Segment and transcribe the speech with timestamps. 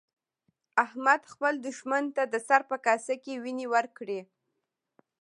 [0.85, 4.19] احمد خپل دوښمن ته د سر په کاسه کې وينې ورکړې.